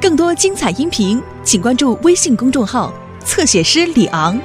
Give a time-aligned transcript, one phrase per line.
[0.00, 2.92] 更多精彩音频，请关注微信公众号
[3.24, 4.38] “侧写师李昂”。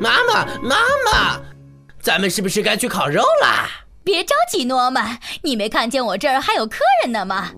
[0.00, 1.40] 妈妈，妈妈，
[2.00, 3.68] 咱们是不是该去烤肉啦？
[4.04, 7.50] 别着急，诺曼，你没看见我这儿还有客人呢吗？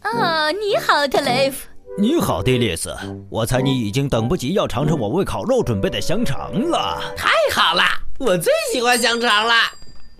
[0.00, 1.68] 啊，你好，特雷弗。
[1.96, 2.92] 你好，迪丽斯。
[3.30, 7.00] 我猜你已经等不及要尝尝我为烤肉准备的香肠了。
[7.16, 7.84] 太好了，
[8.18, 9.54] 我最喜欢香肠了。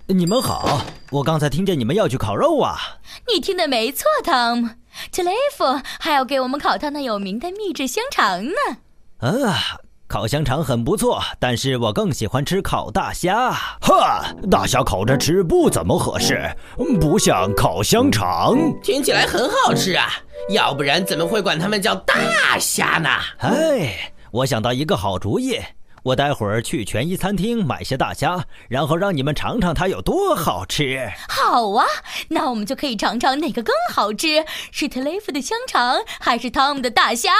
[0.07, 2.77] 你们好，我刚才听见你们要去烤肉啊。
[3.33, 4.69] 你听的没错，汤姆。
[5.11, 5.65] 特雷弗
[5.99, 8.53] 还要给我们烤他那有名的秘制香肠呢。
[9.19, 9.81] 啊。
[10.07, 13.51] 烤香肠很不错，但是我更喜欢吃烤大虾。
[13.81, 16.55] 哈，大虾烤着吃不怎么合适，
[17.01, 18.55] 不像烤香肠。
[18.81, 20.13] 听起来很好吃啊，
[20.49, 23.09] 要不然怎么会管他们叫大虾呢？
[23.39, 25.61] 哎，我想到一个好主意。
[26.05, 31.11] 我待会儿去全一餐厅买些大虾，然后让你们尝尝它有多好吃。
[31.31, 31.87] 好啊，
[32.29, 37.31] 那我们就可以尝尝哪个更好吃，是特雷弗的香肠还是汤姆的大虾？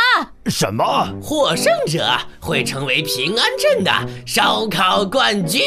[0.47, 1.07] 什么？
[1.21, 3.93] 获胜者会成为平安镇的
[4.27, 5.61] 烧烤冠军。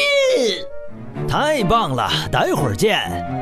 [1.28, 3.37] 太棒了，待会儿见。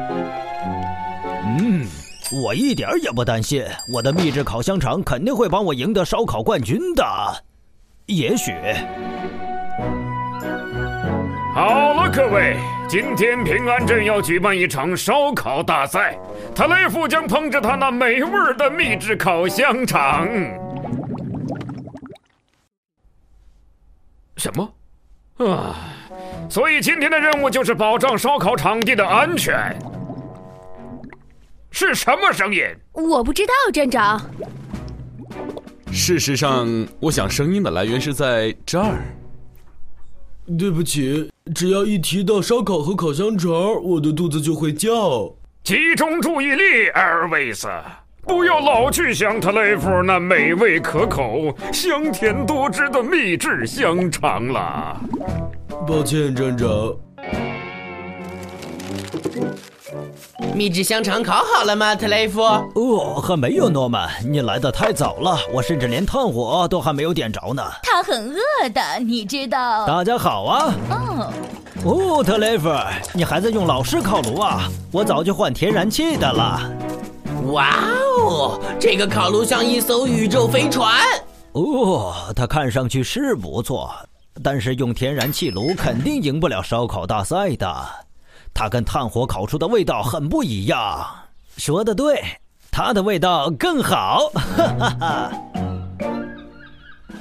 [2.32, 7.04] 我一点也不担心，我的秘制烤香肠肯定会帮我赢得烧烤冠军的。
[8.06, 8.52] 也许。
[11.54, 12.56] 好了，各位，
[12.88, 16.18] 今天平安镇要举办一场烧烤大赛，
[16.54, 20.28] 特雷弗将烹制他那美味的秘制烤香肠。
[24.36, 24.72] 什么？
[25.38, 25.76] 啊！
[26.48, 29.74] 所以今天的任务就是保障烧烤场地的安全。
[31.78, 32.64] 是什么声音？
[32.94, 34.18] 我不知道，站长。
[35.92, 36.66] 事实上，
[36.98, 39.14] 我想声音的来源是在这儿。
[40.58, 43.50] 对不起，只要一提到烧烤和烤香肠，
[43.82, 45.30] 我的肚子就会叫。
[45.62, 47.68] 集中注意力，艾尔维斯，
[48.22, 54.98] 不要老去想特雷弗那美味可口、香甜多汁的秘制香肠了。
[55.86, 56.96] 抱歉，站长。
[60.54, 62.42] 秘制香肠烤好了吗，特雷弗？
[62.42, 67.62] 哦，还没有，诺曼，你来的太早了，我甚至连炭火都还没有点着呢。
[67.82, 69.86] 他很饿的，你知道。
[69.86, 70.74] 大家好啊。
[70.90, 71.32] 哦。
[71.84, 72.70] 哦，特雷弗，
[73.14, 74.68] 你还在用老式烤炉啊？
[74.92, 76.60] 我早就换天然气的了。
[77.52, 77.76] 哇
[78.18, 81.02] 哦，这个烤炉像一艘宇宙飞船。
[81.52, 83.90] 哦，它看上去是不错，
[84.42, 88.05] 但是用天然气炉肯定赢不了烧烤大赛的。
[88.58, 91.06] 它跟炭火烤出的味道很不一样。
[91.58, 92.22] 说的对，
[92.70, 94.30] 它的味道更好。
[94.32, 95.32] 哈哈哈。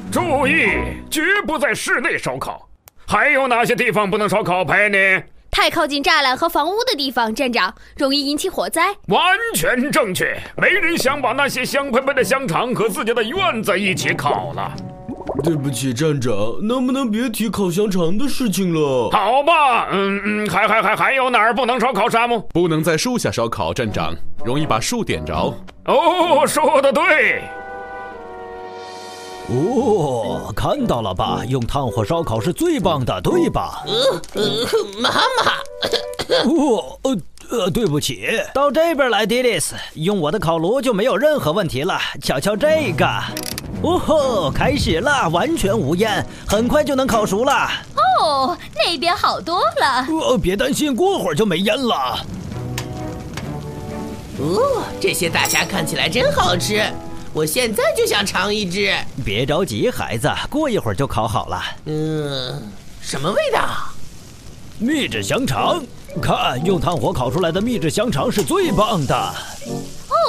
[0.10, 0.70] 注意，
[1.12, 2.66] 绝不在室内烧烤。
[3.06, 4.64] 还有哪些地方不能烧烤？
[4.64, 5.22] 佩妮？
[5.52, 8.96] 太靠近栅栏和房屋的地方，站长容易引起火灾。
[9.08, 10.40] 完全正确。
[10.56, 14.74] 没人想把那些香喷喷的香肠和自家的院子一起烤了。
[15.44, 16.32] 对不起，站长，
[16.62, 19.10] 能不能别提烤香肠的事情了？
[19.12, 22.10] 好吧，嗯嗯，还还还还有哪儿不能烧烤？
[22.10, 25.34] 沙漠不能在树下烧烤，站长容易把树点着。
[25.86, 27.44] 哦，说的对。
[29.48, 31.44] 哦，看到了吧？
[31.48, 33.84] 用炭火烧烤是最棒的，对吧？
[33.86, 34.68] 呃呃，
[35.00, 35.52] 妈妈。
[36.46, 37.18] 哦呃
[37.52, 42.00] 呃，对不起，到这边来，迪丽斯，用我的烤炉就没有任何问题了。
[42.22, 43.06] 瞧瞧这个。
[43.86, 47.70] 哦吼，开始了，完全无烟，很快就能烤熟了。
[48.20, 50.08] 哦，那边好多了。
[50.10, 52.20] 哦，别担心，过会儿就没烟了。
[54.40, 56.84] 哦，这些大虾看起来真好吃，
[57.32, 58.92] 我现在就想尝一只。
[59.24, 61.62] 别着急，孩子，过一会儿就烤好了。
[61.86, 62.60] 嗯，
[63.02, 63.62] 什么味道？
[64.80, 65.80] 秘制香肠，
[66.20, 69.34] 看，用炭火烤出来的秘制香肠是最棒的。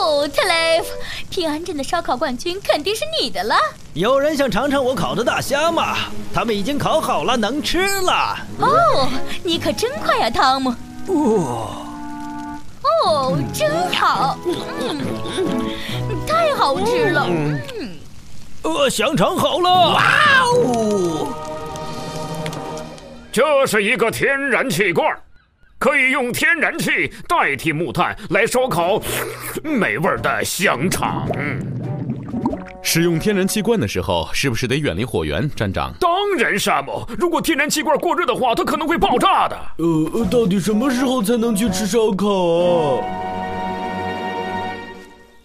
[0.06, 0.86] 哦，特雷弗，
[1.28, 3.56] 平安镇的烧烤冠军肯定是你的了。
[3.92, 5.96] 有人想尝尝我烤的大虾吗？
[6.32, 8.38] 他们已经烤好了，能吃了。
[8.60, 9.08] 哦，
[9.42, 10.72] 你可真快呀，汤姆。
[11.08, 11.86] 哦，
[13.04, 15.04] 哦，真好，嗯，
[16.24, 17.26] 太好吃了。
[17.28, 17.60] 嗯，
[18.62, 19.70] 呃，香肠好了。
[19.90, 20.04] 哇
[20.44, 21.26] 哦，
[23.32, 25.04] 这是一个天然气罐。
[25.78, 29.00] 可以用天然气代替木炭来烧烤
[29.62, 31.28] 美味的香肠。
[32.82, 35.92] 使用天然气罐的时候，是不是得远离火源，站长？
[36.00, 37.04] 当然，沙姆。
[37.18, 39.56] 如果天然气罐过热的话，它可能会爆炸的。
[39.78, 42.26] 呃，到底什么时候才能去吃烧烤
[43.00, 43.04] 啊？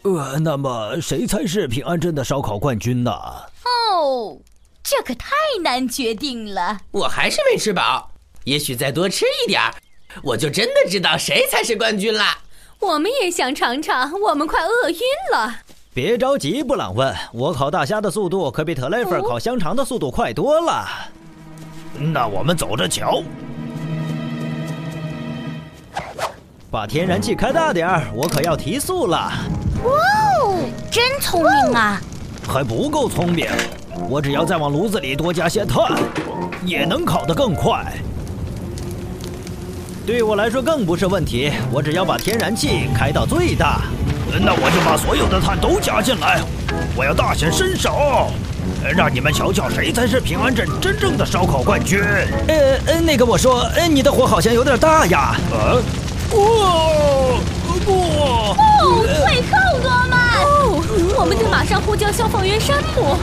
[0.03, 3.11] 呃，那么谁才是平安镇的烧烤冠军呢？
[3.11, 4.37] 哦，
[4.83, 6.77] 这可太难决定了。
[6.91, 8.11] 我还是没吃饱，
[8.45, 9.73] 也许再多吃一点儿，
[10.21, 12.37] 我就真的知道谁才是冠军啦。
[12.79, 14.97] 我们也想尝尝，我们快饿晕
[15.31, 15.55] 了。
[15.93, 20.87] 别着急，布朗问，我烤大虾的速度可比特雷弗烤香肠的速度快多了。
[21.97, 23.21] 那我们走着瞧。
[26.71, 29.31] 把天然气开大点儿，我可要提速了。
[29.83, 29.91] 哇
[30.41, 30.59] 哦，
[30.89, 32.01] 真聪明啊！
[32.47, 33.47] 还不够聪明，
[34.09, 35.85] 我只要再往炉子里多加些碳，
[36.65, 37.85] 也能烤得更快。
[40.11, 43.83] 对我来说更不是问题，我只要把天然气开到最大。
[44.41, 46.41] 那我就把所有的碳都加进来，
[46.97, 48.29] 我要大显身手，
[48.93, 52.03] 让你们瞧瞧谁才是平安镇真正的烧烤冠军。
[52.49, 55.33] 呃呃，那个我说，呃，你的火好像有点大呀。
[55.49, 55.81] 呃，
[56.29, 56.37] 不
[57.85, 58.53] 不，
[59.05, 60.19] 退后，诺曼！
[60.43, 63.15] 哦，我们得马上呼叫消防员山姆。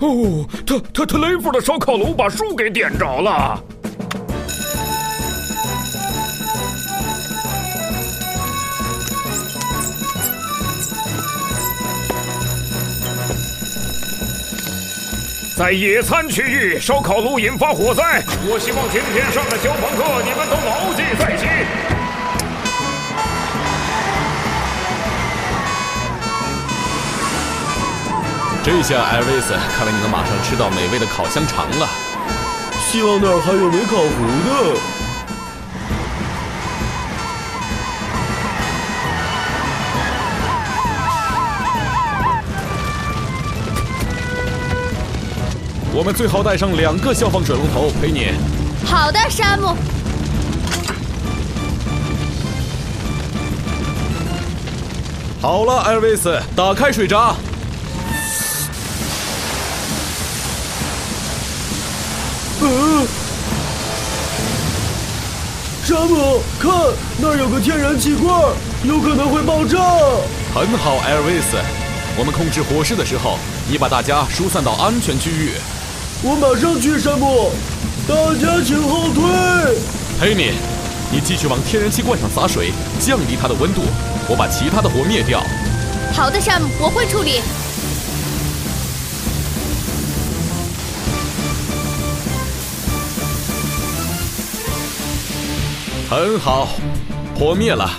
[0.00, 3.58] 哦，特特特雷弗的烧烤炉把树给点着了。
[15.56, 18.22] 在野餐区域，烧烤炉引发火灾。
[18.46, 21.48] 我希望今天上的消防课你们都牢记在心。
[28.66, 31.88] 这下，艾维斯，看来你能马上吃到美味的烤香肠了。
[32.90, 34.80] 希望那儿还有没烤糊的。
[45.94, 48.32] 我们最好带上两个消防水龙头，陪你。
[48.84, 49.76] 好的，山姆。
[55.40, 57.36] 好了，艾维斯，打开水闸。
[62.68, 63.06] 嗯，
[65.84, 66.72] 山姆，看
[67.18, 68.42] 那儿有个天然气罐，
[68.82, 69.78] 有可能会爆炸。
[70.52, 71.56] 很好，艾维斯，
[72.18, 73.38] 我们控制火势的时候，
[73.70, 75.52] 你把大家疏散到安全区域。
[76.22, 77.52] 我马上去，山姆。
[78.08, 79.22] 大家请后退。
[80.18, 80.52] 佩妮，
[81.12, 83.82] 你继续往天然气罐上洒水，降低它的温度。
[84.28, 85.40] 我把其他的火灭掉。
[86.12, 87.40] 好的，山姆，我会处理。
[96.08, 96.68] 很好，
[97.34, 97.90] 火灭了。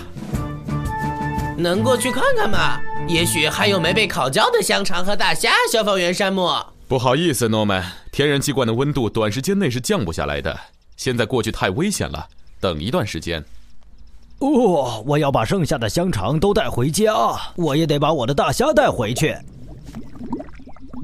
[1.58, 2.80] 能过去看看吗？
[3.06, 5.52] 也许还有没被烤焦的香肠和大虾。
[5.70, 6.50] 消防员山姆，
[6.88, 10.58] 不好意思，诺曼，天然气罐的温度短时间内是降不下来的。
[10.96, 12.26] 现在过去太危险了，
[12.62, 13.44] 等一段时间。
[14.40, 17.14] 哦，我要把剩下的香肠都带回家，
[17.58, 19.36] 我也得把我的大虾带回去。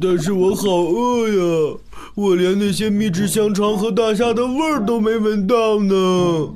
[0.01, 1.77] 但是我好饿呀，
[2.15, 6.50] 我连那些秘制香肠和大虾的味儿都没闻到呢。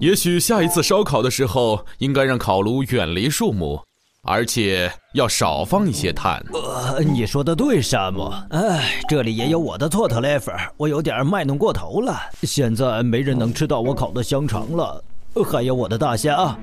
[0.00, 3.82] 也许下一次烧烤的时候，应该让烤炉远离树木，
[4.22, 6.44] 而且要少放一些碳。
[6.52, 8.32] 呃，你说的对，山姆。
[8.50, 12.18] 哎，这里也有我的错，特雷弗，我有点卖弄过头了。
[12.42, 15.02] 现在没人能吃到我烤的香肠了，
[15.50, 16.56] 还有我的大虾。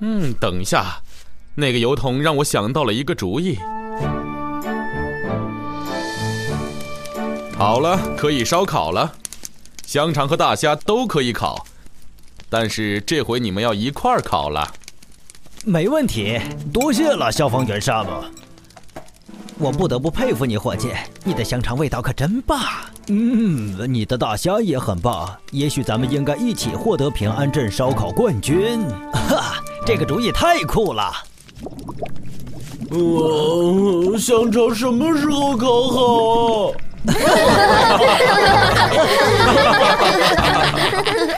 [0.00, 1.00] 嗯，等一下，
[1.54, 3.58] 那个油桶让我想到了一个主意。
[7.56, 9.12] 好了，可以烧烤了，
[9.86, 11.64] 香肠和大虾都可以烤。
[12.56, 14.64] 但是这回你们要一块儿烤了，
[15.64, 16.40] 没问题。
[16.72, 18.10] 多谢了，消防员沙姆。
[19.58, 20.92] 我不得不佩服你，伙计，
[21.24, 22.60] 你的香肠味道可真棒。
[23.08, 25.28] 嗯，你的大虾也很棒。
[25.50, 28.80] 也许咱们应该一起获得平安镇烧烤冠军。
[29.12, 31.12] 哈，这个主意太酷了。
[32.92, 36.72] 哦，香肠什么时候烤好？